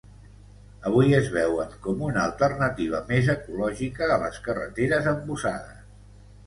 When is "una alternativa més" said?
2.07-3.31